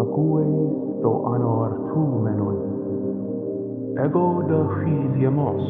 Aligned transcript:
ακούες 0.00 0.46
το 1.02 1.22
αναρτούμενον. 1.34 2.56
Εγώ 3.94 4.44
ego 4.48 4.66
φίλιαμος. 4.78 5.62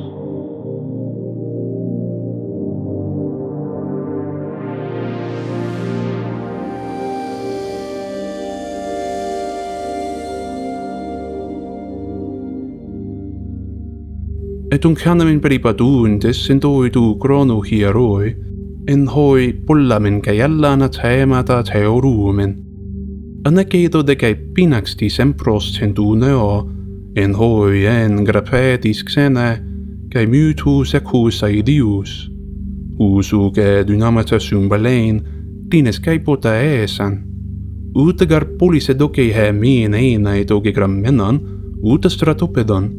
Ετουν 14.68 14.94
κάναμεν 14.94 15.40
περιπατούντες 15.40 16.48
εν 16.48 16.58
τόι 16.58 16.90
του 16.90 17.18
χρόνου 17.22 17.62
χειρόι, 17.62 18.36
εν 18.84 19.08
χόι 19.08 19.52
πολλαμεν 19.52 20.20
καί 20.20 20.40
άλλανα 20.40 20.88
θέματα 20.92 21.62
θεωρούμεν, 21.62 22.65
anecedo 23.46 24.02
de 24.02 24.16
cae 24.16 24.34
pinaxtis 24.34 25.20
empros 25.20 25.70
centuneo, 25.78 26.66
en 27.14 27.34
hoi 27.34 27.86
en 27.86 28.24
grapetis 28.24 29.04
xene, 29.06 29.62
cae 30.10 30.26
mutus 30.26 30.94
ecus 30.98 31.42
aedius. 31.46 32.28
Usu 32.98 33.52
cae 33.54 33.84
dynamata 33.86 34.40
sum 34.40 34.68
balein, 34.68 35.22
tines 35.70 36.00
cae 36.00 36.18
pota 36.18 36.56
esan. 36.58 37.22
Ut 37.94 38.20
agar 38.20 38.44
polis 38.58 38.90
edoce 38.90 39.30
he 39.32 39.52
min 39.52 39.94
eina 39.94 40.36
et 40.36 40.50
oge 40.50 40.72
gram 40.72 40.98
stratopedon. 42.10 42.90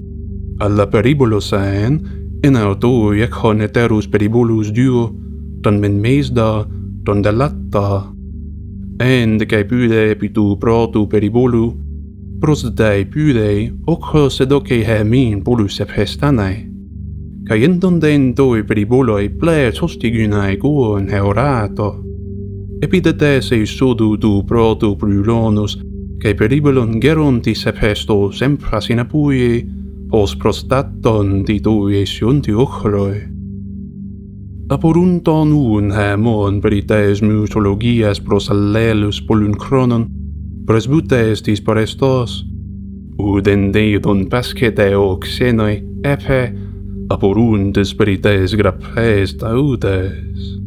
Alla 0.60 0.88
peribulos 0.88 1.52
aen, 1.54 2.00
in 2.44 2.56
autoi 2.56 3.22
ec 3.22 3.36
duo, 4.72 5.12
ton 5.62 5.80
men 5.80 6.00
mesda, 6.02 6.66
ton 7.04 7.22
delatta 7.22 8.17
end 9.00 9.46
kai 9.46 9.64
pude 9.64 10.12
epitu 10.12 10.58
protu 10.60 11.08
peribulu 11.08 11.76
pros 12.42 12.64
dai 12.74 13.06
pyde 13.06 13.72
okho 13.86 14.30
sedokei 14.30 14.84
hemin 14.84 15.44
polus 15.44 15.80
ephestanai 15.80 16.56
kai 17.48 17.64
endon 17.64 18.00
dentoi 18.02 18.64
peribuloi 18.64 19.30
ple 19.40 19.72
sostigunai 19.72 20.58
guon 20.58 21.08
heorato 21.14 21.90
epidetes 22.82 23.50
sudu 23.78 24.18
du 24.18 24.44
protu 24.44 24.96
prulonus 24.96 25.78
kai 26.22 26.34
peribulon 26.34 27.00
gerontis 27.00 27.66
ephestos 27.68 28.40
sempras 28.40 28.90
in 28.90 29.00
apui 29.00 29.66
pos 30.10 30.36
prostaton 30.36 31.44
titui 31.46 32.02
esiunti 32.02 32.52
ochroi 32.52 33.37
Apurunton 34.70 35.54
un 35.54 35.92
eh, 35.92 35.96
hemon 35.96 36.60
perites 36.60 37.22
mutologias 37.22 38.20
pros 38.20 38.50
allelus 38.52 39.22
polun 39.24 39.54
cronon, 39.56 40.04
presbutes 40.68 41.40
tis 41.42 41.62
parestos, 41.64 42.42
ud 43.16 43.48
en 43.48 43.72
deidon 43.72 44.26
pascete 44.28 44.90
o 45.00 45.16
xenoi 45.24 45.80
epe, 46.04 46.52
apuruntes 47.08 47.96
perites 47.96 48.58
grapes 48.60 49.38
taudes. 49.40 50.60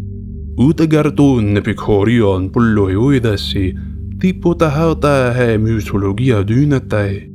Ut 0.57 0.81
agartun 0.81 1.61
epicorion 1.61 2.49
pulloi 2.49 2.97
uidesi, 2.97 3.75
tipo 4.17 4.55
ta 4.57 4.73
hauta 4.73 5.13
eh, 5.29 5.37
he 5.37 5.59
mutologia 5.59 6.41
dynetei, 6.41 7.27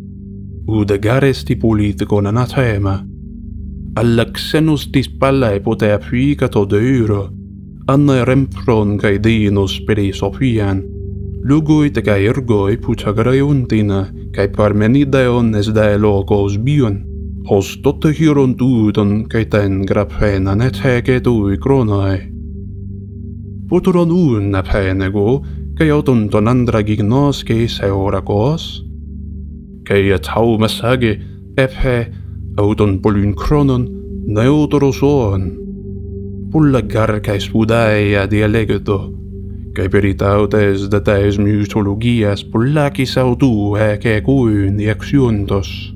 ud 0.65 0.89
agaresti 0.89 1.61
politikon 1.61 2.25
anatema, 2.25 3.03
alla 3.95 4.25
xenos 4.25 4.89
di 4.89 5.01
spalla 5.03 5.53
e 5.53 5.61
potea 5.61 5.99
fuicato 5.99 6.65
deuro, 6.65 7.31
anna 7.85 8.25
rempron 8.25 8.97
cae 8.97 9.19
dinos 9.19 9.79
peri 9.87 10.11
sofian, 10.11 10.83
lugoi 11.47 11.91
te 11.91 12.01
cae 12.01 12.27
ergoi 12.27 12.75
putagraeuntina, 12.77 14.01
cae 14.35 14.49
parmenideon 14.51 15.55
es 15.55 15.71
dae 15.71 15.95
logos 15.97 16.57
bion, 16.59 16.97
hos 17.47 17.77
totte 17.83 18.11
hiron 18.11 18.57
tuudon, 18.59 19.29
cae 19.31 19.47
ten 19.47 19.85
grapena 19.87 20.57
net 20.59 20.75
hege 20.83 21.21
tui 21.23 21.55
cronae. 21.55 22.19
Puturon 23.69 24.11
un 24.11 24.51
apenego, 24.59 25.39
cae 25.79 25.87
auton 25.95 26.27
ton 26.27 26.51
andra 26.51 26.83
gignosce 26.83 27.63
se 27.71 27.87
oracos, 27.87 28.83
cae 29.87 30.11
et 30.11 30.27
hau 30.35 30.59
massage, 30.59 31.15
ephe, 31.55 32.11
Audon 32.57 33.01
polun 33.03 33.33
cronon, 33.35 33.83
neutro 34.27 34.91
suon, 34.91 35.51
pulla 36.51 36.81
e 36.81 37.39
spudaia 37.39 38.25
dialegato, 38.25 39.13
cae 39.75 39.89
peritautes 39.89 40.89
dataes 40.89 41.37
mytologias 41.37 42.43
pullacis 42.43 43.17
autu 43.17 43.75
ec 43.77 44.05
ecuin 44.05 44.77
diaxiuntos. 44.77 45.93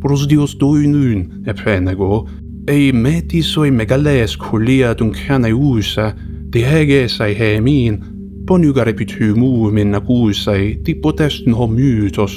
Pros 0.00 0.26
dios 0.28 0.54
duinun, 0.58 1.44
epenego, 1.46 2.26
ei 2.68 2.92
metis 2.92 3.56
oi 3.56 3.70
megales 3.70 4.36
culia 4.36 4.92
dun 4.94 5.12
caneusa, 5.12 6.12
dieges 6.50 7.20
ai 7.20 7.32
hemin, 7.34 8.02
ponygar 8.46 8.88
epitymu 8.88 9.70
min 9.72 9.94
acusai 9.94 10.82
tipotest 10.84 11.46
no 11.46 11.66
mytos. 11.66 12.34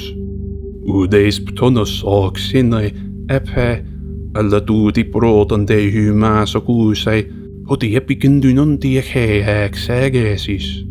Udeis 0.86 1.40
ptonos 1.40 2.00
oxinoi, 2.04 2.94
epe, 3.28 3.95
alla 4.36 4.60
tuuti 4.60 5.04
proton 5.04 5.66
de 5.66 5.92
hymäs 5.92 6.56
okuusai, 6.56 7.26
hoti 7.70 7.96
epikindyn 7.96 8.58
on 8.58 8.78
tie 8.78 9.04
heehäks 9.14 9.90
ägesis. 9.90 10.86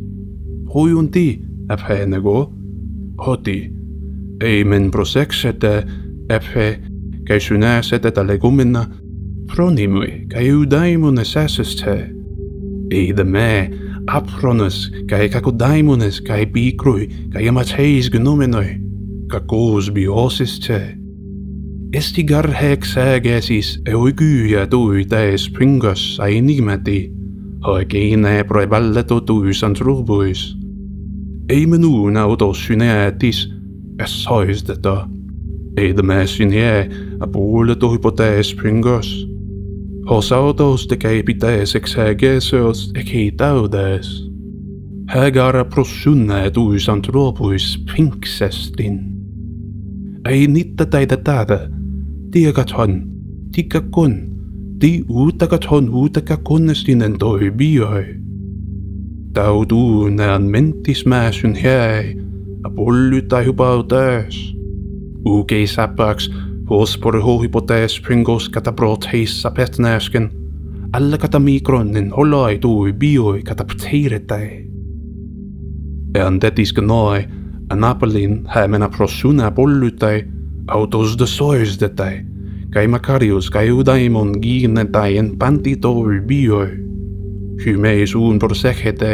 Huijun 0.74 1.12
ti, 1.12 1.42
hoti. 3.26 3.72
Ei 4.42 4.64
men 4.64 4.92
proseks, 4.92 5.46
että 5.46 5.84
äphä, 6.32 6.80
kai 7.28 7.40
synäs, 7.40 7.94
että 7.94 8.12
tälle 8.12 8.38
kumminna, 8.38 8.86
pronimui, 9.56 10.26
kai 10.34 10.50
ydaimun 10.50 11.20
säsestää. 11.24 12.08
Ei 12.92 13.14
the 13.14 13.24
me, 13.24 13.72
apronus, 14.08 14.92
kai 15.10 15.30
kakudaimunes, 15.30 16.22
kai 16.22 16.46
bikrui 16.46 17.10
kai 17.34 17.48
amatheis 17.50 18.10
gnomenoi, 18.10 18.76
kakous 19.28 19.92
biosistää. 19.92 21.05
Eesti 21.96 22.24
garheksäägesis 22.24 23.82
öökyä 23.88 24.68
tui 24.68 25.06
täis 25.06 25.50
pringas 25.50 26.16
sai 26.16 26.42
nimeti, 26.42 27.12
hoikeine 27.68 28.44
proivalletu 28.44 29.22
tuisan 29.22 29.76
ruubuis. 29.80 30.58
Ei 31.50 31.66
minu 31.66 32.10
naudos 32.10 32.66
syneetis, 32.66 33.54
es 34.04 34.28
hoisteta. 34.30 35.10
Ei 35.78 35.94
tämä 35.94 36.26
synie 36.26 36.90
apuulle 37.20 37.76
tuipo 37.76 38.12
täis 38.12 38.56
pringas. 38.56 39.28
Osautos 40.06 40.88
tekee 40.88 41.24
pitäiseksi 41.24 41.98
häägeseos 41.98 42.92
ei 43.14 43.32
täydäis. 43.32 44.32
Hägara 45.08 45.66
prosunne 45.66 46.52
tuisan 46.52 47.02
ruubuis 47.08 47.84
pinksestin. 47.96 49.00
Ei 50.30 50.48
niitä 50.48 50.86
täitä 50.86 51.18
tätä. 51.18 51.75
tiagaton, 52.36 53.04
tikakon, 53.52 54.16
ti 54.80 55.06
utagaton 55.10 55.90
utagakonnesinen 55.94 57.18
toimijoi. 57.20 58.06
Tautuunään 59.34 60.44
mentis 60.44 61.06
määsyn 61.06 61.56
häi, 61.64 62.18
a 62.64 62.70
polly 62.70 63.22
tai 63.22 63.46
hupautas. 63.46 64.56
Ukei 65.26 65.68
sapaks, 65.68 66.32
hospor 66.70 67.22
hohipotäs 67.22 68.02
pringos 68.02 68.50
kata 68.50 68.72
brot 68.72 69.08
heissa 69.14 69.52
petnäsken, 69.52 70.30
alla 70.94 71.18
kata 71.18 71.40
mikronin 71.40 72.12
holai 72.12 72.60
tui 72.60 72.94
bioi 72.94 73.44
kata 73.44 73.64
pteiretäi. 73.64 74.68
Ean 76.16 76.40
tätiske 76.40 76.82
noi, 76.82 77.26
Anapelin 77.70 78.42
hämenä 78.46 78.90
prosuna 78.90 79.52
pollytäi, 79.52 80.26
autos 80.68 81.18
de 81.20 81.28
soisdetäi, 81.28 82.26
kai 82.76 82.88
Macarius 82.92 83.48
kai 83.50 83.70
udaimon 83.72 84.34
ginetai 84.44 85.16
en 85.18 85.30
pantito 85.40 85.94
urbioi. 85.96 86.74
Hymeis 87.64 88.12
uun 88.16 88.36
prosegete, 88.40 89.14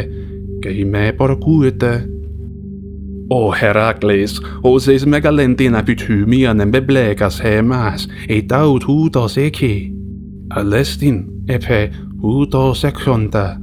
kai 0.63 0.83
me 0.83 1.11
porcuete. 1.13 1.91
O 3.29 3.51
Herakles, 3.53 4.41
oseis 4.63 5.05
megalentina 5.05 5.83
pythymian 5.85 6.61
en 6.61 6.71
beblekas 6.71 7.37
hemas, 7.43 8.07
ei 8.27 8.41
taut 8.41 8.87
huutos 8.87 9.37
eki. 9.37 9.93
Alestin, 10.57 11.23
epe, 11.47 11.91
huutos 12.17 12.83
ekonta. 12.83 13.59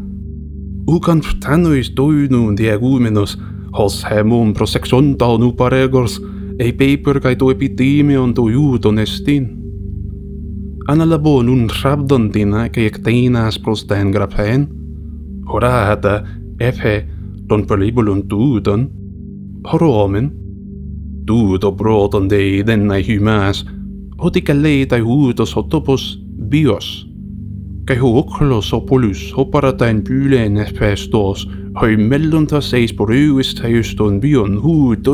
Ukan 0.87 1.21
ptanois 1.21 1.91
toinun 1.91 2.55
diagumenus, 2.57 3.35
hos 3.75 4.05
hemon 4.07 4.55
prosexonta 4.55 5.35
nuparegors, 5.39 6.21
ei 6.59 6.73
paper 6.73 7.19
kai 7.21 7.37
to 7.37 7.51
epitimion 7.51 8.35
to 8.35 8.47
iuton 8.49 9.03
estin. 9.03 9.68
αναλαμβάνουν 10.91 11.71
ράβδον 11.83 12.31
τίνα 12.31 12.69
και 12.69 12.81
εκτείνας 12.81 13.61
προς 13.61 13.85
τα 13.85 13.97
εγγραφέν, 13.97 14.69
χωράτα 15.45 16.23
έφε 16.57 17.07
τον 17.47 17.65
πολύπολων 17.65 18.27
τούτων, 18.27 18.91
χωρώμεν, 19.63 20.33
τούτο 21.25 21.73
πρώτον 21.73 22.29
δε 22.29 22.63
δεν 22.65 22.85
να 22.85 22.97
ότι 24.17 24.43
καλεί 24.43 24.87
τα 24.87 25.01
ούτος 25.01 25.57
ο 25.57 25.65
τόπος 25.65 26.23
βίος. 26.49 27.11
Και 27.85 27.93
ο 27.93 28.17
όκλος 28.17 28.73
ο 28.73 28.81
πολλούς, 28.81 29.33
ο 29.37 29.47
παρατάν 29.47 30.03
πύλεν 30.03 30.57
εφέστος, 30.57 31.49
ο 31.73 32.03
μέλλοντας 32.09 32.73
εις 32.73 32.95
προϊούς 32.95 33.53
ταΐς 33.53 33.95
βιον 33.97 34.21
βίων 34.21 34.57
ούτο. 34.57 35.13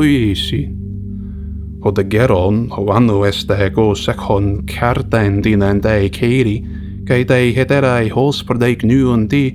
odegeron 1.85 2.65
o 2.73 2.89
anu 2.91 3.23
estego 3.29 3.93
sekhon 3.95 4.65
carten 4.65 5.41
dinan 5.45 5.81
dei 5.81 6.09
keri, 6.09 6.57
kai 7.05 7.23
dei 7.23 7.53
hederai 7.53 8.09
hos 8.09 8.41
perdeic 8.43 8.83
nuon 8.83 9.27
di, 9.29 9.53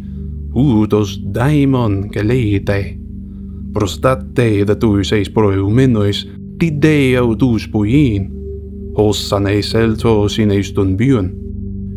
udos 0.55 1.19
daimon 1.35 2.09
gelete. 2.15 2.97
Prostate 3.75 4.65
de 4.67 4.77
tuis 4.79 5.11
eis 5.13 5.31
proeuminois, 5.31 6.23
ti 6.59 6.71
deo 6.71 7.35
dus 7.35 7.67
puin, 7.67 8.31
hos 8.95 9.19
san 9.29 9.47
eis 9.51 9.75
eltos 9.75 10.39
in 10.39 10.55
eis 10.55 10.71
dun 10.75 10.97
bion, 10.99 11.31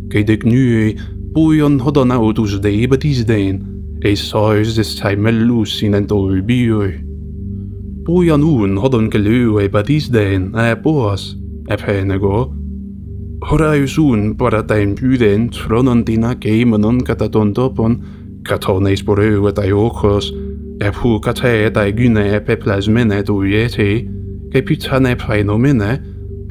cae 0.09 0.25
dec 0.25 0.45
nui 0.49 0.95
puion 1.33 1.79
hodon 1.81 2.13
autus 2.13 2.57
deibetis 2.61 3.21
den, 3.29 3.61
eis 4.05 4.21
sois 4.33 4.73
des 4.77 4.97
taimellus 4.97 5.81
in 5.85 5.97
entoi 6.01 6.41
bioi. 6.41 7.12
Pujanun 8.03 8.75
hodon 8.83 9.07
kelu 9.09 9.59
e 9.63 9.69
batisden 9.71 10.51
e 10.59 10.75
poas 10.75 11.37
e 11.71 11.75
penego. 11.77 12.51
Horaiusun 13.47 14.35
paratain 14.35 14.95
pyden 14.95 15.47
tronontina 15.49 16.35
keimenon 16.35 16.99
kataton 17.07 17.53
topon 17.53 17.95
katoneis 18.43 19.03
poreu 19.07 19.47
etai 19.47 19.71
okos 19.71 20.33
e 20.83 20.91
pu 20.91 21.19
kate 21.23 21.53
etai 21.67 21.91
gyne 21.95 22.25
e 22.35 22.39
peplasmene 22.43 23.23
tuieti 23.23 23.91
ke 24.51 24.61
pitane 24.67 25.15
painomene 25.15 25.91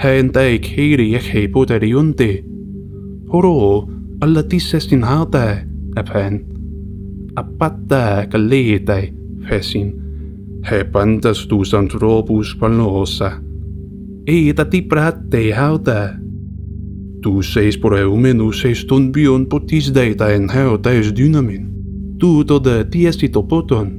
hen 0.01 0.33
tai 0.33 0.59
keiri 0.59 1.15
e 1.15 1.21
hei 1.21 1.49
poteriunti. 1.49 2.33
Horo 3.29 3.89
alla 4.23 4.43
tissestin 4.43 5.05
hatae 5.05 5.67
e 6.01 6.03
pen. 6.13 6.41
Apattae 7.37 8.27
kalliitai 8.33 9.05
fesin 9.49 10.02
he 10.65 10.81
hepantas 10.81 11.47
tus 11.47 11.75
antropus 11.75 12.55
panosa. 12.55 13.41
Eta 14.27 14.65
ti 14.71 14.83
pratte 14.83 15.53
hauta. 15.53 16.19
Tu 17.23 17.43
seis 17.43 17.77
por 17.79 17.99
eumenus 17.99 18.65
est 18.65 18.87
ton 18.87 19.11
bion 19.13 19.47
potis 19.47 19.93
data 19.93 20.33
en 20.35 20.49
hauta 20.51 20.93
es 20.95 21.13
dynamin. 21.15 21.67
Tu 22.19 22.45
to 22.45 22.59
de 22.61 22.85
tiesti 22.85 23.27
est 23.27 23.49
poton. 23.49 23.99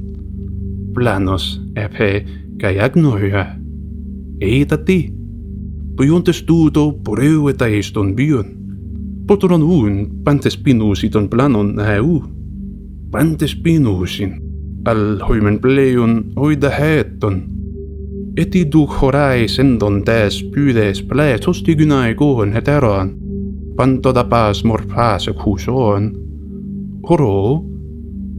Planos, 0.94 1.60
epe, 1.76 2.24
cae 2.58 2.80
agnoia. 2.80 3.58
Eta 4.40 4.76
ti. 4.84 5.12
Piontes 5.96 6.44
tu 6.46 6.70
to 6.70 6.92
por 7.04 7.22
eu 7.22 7.48
eta 7.48 7.68
est 7.68 7.94
bion. 8.14 8.46
Potoron 9.26 9.62
un, 9.62 10.22
pantes 10.24 10.56
pinus 10.56 11.04
iton 11.04 11.28
planon 11.28 11.78
aeu. 11.78 12.22
Pantes 13.10 13.54
pinusin 13.54 14.43
al 14.84 15.18
huimen 15.28 15.58
pleion 15.58 16.24
oida 16.36 16.70
heetton. 16.70 17.42
Eti 18.36 18.64
du 18.72 18.86
horai 18.86 19.48
sendon 19.48 20.02
täs 20.04 20.42
pyydes 20.54 21.02
plää 21.02 21.38
tustigunai 21.38 22.14
kuhun 22.14 22.52
heteroan. 22.52 23.10
Panto 23.76 24.12
tapas 24.12 24.64
morfaase 24.64 25.32
kuusoon. 25.32 26.12
Horo, 27.08 27.64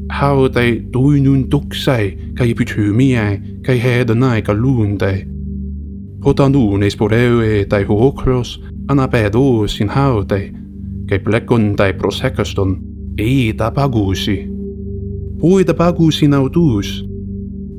hautai 0.10 0.82
tuinun 0.92 1.50
tuksai 1.50 2.18
kai 2.38 2.54
pytyymiä 2.54 3.42
kai 3.66 3.84
heedonai 3.84 4.42
kaluuntai. 4.42 5.26
Hotanuun 6.26 6.84
esporeue 6.84 7.66
tai 7.70 7.84
huokros 7.84 8.64
anapeduusin 8.88 9.90
hautai 9.90 10.52
kai 11.10 11.20
plekon 11.20 11.74
tai 11.76 11.94
prosekaston 11.94 12.78
ei 13.18 13.54
tapaguusi 13.58 14.55
που 15.38 15.64
τα 15.64 15.76
autus. 15.78 16.08
συναουτούς. 16.08 17.06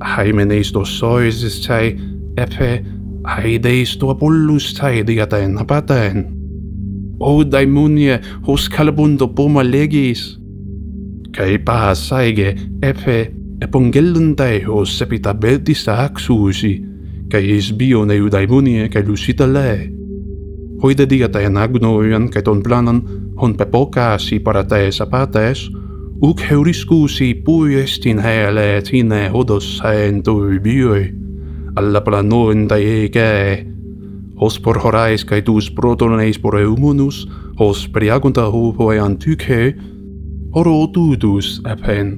Χαίμενες 0.04 0.70
το 0.70 0.84
σόιζες 0.84 1.60
τσαι, 1.60 1.94
επε, 2.34 2.82
χαίδες 3.26 3.96
το 3.96 4.10
απόλους 4.10 4.72
τσαι 4.72 5.02
διατέν 5.04 5.58
απάτεν. 5.58 6.26
Ω 7.18 7.44
δαιμόνιε, 7.44 8.18
ως 8.40 8.68
καλπούν 8.68 9.16
το 9.16 9.28
πόμα 9.28 9.62
λέγεις. 9.62 10.40
Καί 11.30 11.58
πάσαίγε, 11.58 12.52
επε, 12.78 13.32
επογγέλλονται 13.58 14.64
ως 14.68 15.00
επιταπέτης 15.00 15.88
αξούσι, 15.88 16.82
καί 17.26 17.44
εις 17.44 17.74
βίωνε 17.76 18.20
ο 18.20 18.28
δαιμόνιε 18.28 18.88
καί 18.88 19.02
λουσίτα 19.02 19.46
λέει. 19.46 19.90
Hoide 20.82 21.06
diataen 21.08 21.56
agnoian 21.56 22.28
cae 22.28 22.42
ton 22.42 22.60
planan 22.62 22.98
hon 23.40 23.56
pepocas 23.56 24.32
i 24.32 24.38
parates 24.38 25.00
apates, 25.00 25.70
uc 26.20 26.40
heuriscusi 26.40 27.34
pui 27.34 27.74
est 27.74 28.06
in 28.06 28.18
hele 28.18 28.80
tine 28.82 29.28
odos 29.32 29.80
entui 29.84 30.58
bioi, 30.58 31.12
alla 31.76 32.00
planonta 32.00 32.78
ege, 32.80 33.66
hos 34.36 34.58
por 34.58 34.80
horais 34.80 35.24
cae 35.24 35.42
dus 35.44 35.68
protoneis 35.70 36.38
por 36.40 36.56
eumonus, 36.56 37.26
hos 37.58 37.86
priagunta 37.92 38.48
hopoe 38.48 38.98
antyche, 38.98 39.76
horo 40.56 40.86
dudus 40.88 41.60
apen, 41.64 42.16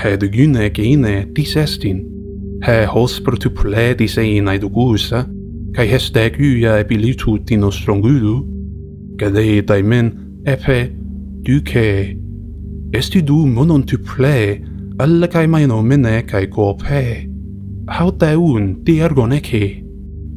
he 0.00 0.16
gyne 0.16 0.70
gene 0.72 1.28
tis 1.34 1.54
he 1.54 2.86
hos 2.86 3.20
protuple 3.20 3.94
tis 3.94 4.16
ein 4.16 4.48
aidugusa, 4.48 5.28
cae 5.74 5.86
hes 5.86 6.10
dec 6.10 6.40
uia 6.40 6.78
ebilitu 6.80 7.38
tinos 7.44 7.76
strongudu, 7.76 8.40
cadei 9.18 9.60
daimen 9.60 10.12
epe 10.46 10.88
duce 11.44 12.23
esti 12.94 13.22
du 13.22 13.44
ple 13.98 14.62
alla 14.98 15.26
kai 15.26 15.46
maianomene 15.46 16.22
kai 16.26 16.46
ko 16.46 16.74
pe. 16.74 17.28
Hau 17.88 18.10
te 18.12 18.34
un, 18.36 18.84
ti 18.84 19.00
ergoneki 19.00 19.84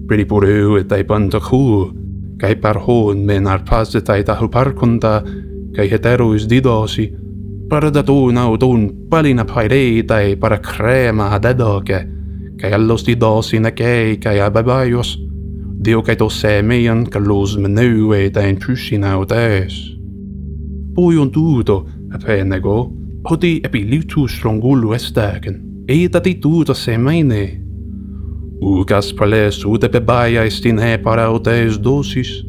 periporu 0.07 0.79
etai 0.79 1.03
pantaku 1.03 1.91
kai 2.39 2.55
parhon 2.55 3.25
men 3.25 3.47
arpazetai 3.47 4.23
tahu 4.23 4.47
parkonta 4.49 5.23
kai 5.75 5.87
heterois 5.91 6.47
didosi 6.47 7.11
Para 7.69 7.91
da 7.91 8.01
tu 8.01 8.31
na 8.31 8.47
autun 8.47 9.09
palina 9.09 9.43
paireitai 9.43 10.39
para 10.39 10.57
crema 10.57 11.39
dedoke 11.39 11.99
kai 12.59 12.71
allos 12.73 13.03
didosi 13.03 13.59
nekei 13.59 14.17
kai 14.17 14.39
ababaios 14.39 15.17
Dio 15.79 16.01
kai 16.01 16.15
to 16.15 16.29
semeian 16.29 17.05
kalos 17.05 17.57
menue 17.57 18.31
tain 18.33 18.57
utes. 18.57 19.93
Poi 20.95 21.13
Poion 21.13 21.29
tuto, 21.29 21.85
أفينغو 22.11 22.95
هدي 23.31 23.61
أبيليتو 23.65 24.27
شلونغولو 24.27 24.95
أستاكن 24.95 25.85
إيدا 25.89 26.19
دي 26.19 26.33
دودا 26.33 26.73
سيميني 26.73 27.67
Ugas 28.59 29.13
pales 29.13 29.63
ude 29.65 29.87
para 29.87 30.41
o 30.41 30.81
heparauteis 30.81 31.77
dosis, 31.77 32.43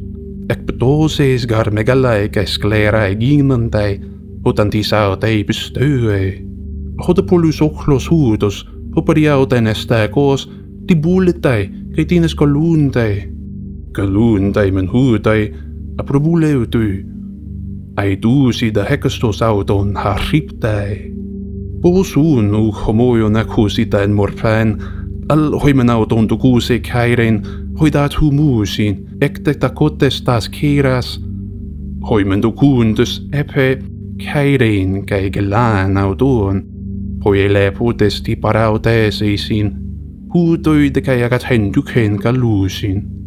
ek 0.48 0.64
bedoses 0.64 1.44
gar 1.46 1.70
megalaike 1.70 2.46
sklerae 2.46 3.14
ginentai, 3.14 4.00
utan 4.46 4.70
tisautei 4.70 5.44
bestøe. 5.44 6.44
Hode 7.04 7.22
polus 7.22 7.60
ochlos 7.60 8.08
huudos, 8.08 8.66
hoperiauten 8.96 9.66
estakos, 9.66 10.48
tibuletai, 10.86 11.68
keitines 11.94 12.34
koluntai. 12.34 13.28
Koluntai 13.92 14.70
men 14.72 14.88
huutai, 14.88 15.52
aprobuleutui, 15.98 17.04
Aiduusida 17.98 18.84
hekastusauton 18.84 19.96
harriptae. 19.96 21.10
Puhusuun 21.82 22.54
u 22.54 22.72
homojo 22.72 23.28
nakusita 23.28 24.02
en 24.02 24.12
morfan, 24.12 24.76
al 25.28 25.58
hoimanauton 25.58 26.28
tukuse 26.28 26.78
kairen, 26.78 27.40
hoidat 27.80 28.20
humuusin, 28.20 29.00
ekte 29.20 29.54
takotes 29.54 30.20
taas 30.22 30.46
kiras, 30.48 31.18
hoimen 32.10 32.40
tukuuntus 32.40 33.18
epe, 33.32 33.82
kairen 34.22 35.02
kai 35.06 35.30
gelaan 35.30 35.96
autoon, 35.96 36.62
hoile 37.24 37.70
putesti 37.78 38.36
parauteesisin, 38.36 39.74
huutoide 40.34 41.02
kai 41.02 41.22
agat 41.26 41.50
henduken 41.50 42.18
kaluusin. 42.22 43.17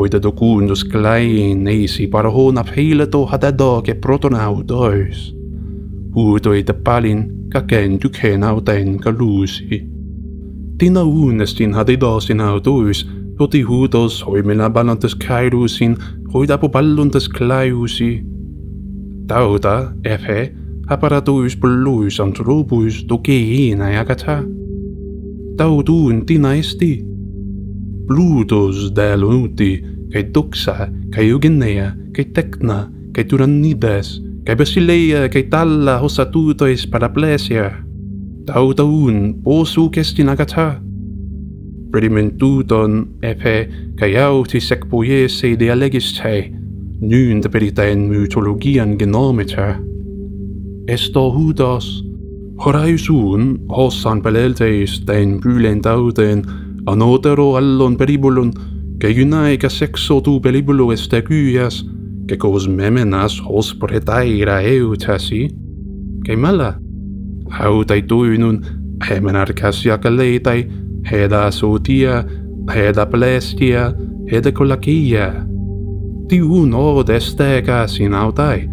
koitetakuun 0.00 0.68
was 0.68 0.84
klein 0.84 1.64
neisi 1.64 2.06
parhoonab 2.06 2.68
heileto 2.76 3.26
hadado 3.26 3.82
ke 3.84 3.94
protonaudois. 3.94 5.34
Huutoi 6.14 6.62
te 6.64 6.72
palin 6.72 7.20
ka 7.52 7.60
ken 7.60 7.98
tykhenautain 7.98 8.98
ka 8.98 9.12
luusi. 9.18 9.82
Tina 10.78 11.02
uunestin 11.04 11.74
hadidosin 11.74 12.40
autois, 12.40 13.04
hoti 13.40 13.62
huutos 13.62 14.26
hoimina 14.26 14.70
balantes 14.70 15.14
kairusin, 15.14 15.96
hoidapu 16.34 16.68
palluntes 16.68 17.28
klaiusi. 17.28 18.24
Tauta, 19.26 19.92
efe, 20.04 20.54
aparatuis 20.88 21.56
pulluis 21.56 22.20
antrupuis 22.20 23.04
tukiina 23.04 23.90
jakata. 23.90 24.42
Tautuun 25.56 26.26
tina 26.26 26.54
esti. 26.54 27.09
ludos 28.10 28.92
de 28.92 29.16
lo 29.16 29.28
útil, 29.28 30.08
que 30.10 30.24
doxa, 30.24 30.90
que 31.12 31.22
eugenia, 31.22 31.96
que 32.12 32.24
tecna, 32.24 32.90
que 33.14 33.24
turanides, 33.24 34.20
que 34.44 34.54
basileia, 34.54 35.28
que 35.30 35.44
talla 35.44 36.02
osatutois 36.02 36.86
paraplesia. 36.86 37.86
Tautaun 38.46 39.42
posu 39.44 39.90
kestinagata. 39.90 40.82
Predimentuton 41.92 43.06
epe, 43.22 43.70
kai 43.96 44.16
auti 44.16 44.60
sec 44.60 44.86
poiese 44.90 45.54
dialegiste, 45.56 46.50
nyn 47.00 47.40
deperitaen 47.42 48.08
mytologian 48.10 48.96
genomita. 48.98 49.78
Esto 50.90 51.28
hudos, 51.30 52.02
horaisun 52.58 53.60
hossan 53.70 54.22
pelelteis 54.22 54.98
den 55.06 55.38
bylen 55.40 55.78
dauden, 55.82 56.42
anotero 56.86 57.56
allon 57.56 57.96
peribulon, 57.96 58.52
que 58.98 59.10
iunaeca 59.10 59.70
sexo 59.70 60.20
tu 60.22 60.40
peribulo 60.40 60.92
este 60.92 61.24
cuyas, 61.24 61.84
que 62.28 62.36
cos 62.38 62.68
memenas 62.68 63.40
hos 63.44 63.74
pretaira 63.74 64.62
eutasi, 64.62 65.48
que 66.24 66.36
mala. 66.36 66.78
Autai 67.50 68.02
tuinun, 68.02 68.60
hemenarcasia 69.00 69.98
caleitai, 69.98 70.68
heda 71.10 71.50
sotia, 71.50 72.26
heda 72.68 73.06
plestia, 73.10 73.94
heda 74.30 74.52
colacia. 74.52 75.46
Tiun 76.28 76.74
od 76.74 77.10
estegas 77.10 77.98
in 77.98 78.14
autai. 78.14 78.68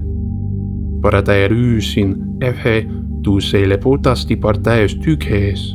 Paraterusin, 1.02 2.16
efe, 2.42 2.86
tu 3.24 3.40
se 3.42 3.66
lepotas 3.66 4.28
di 4.28 4.36
parteus 4.36 4.94
tuces. 5.02 5.74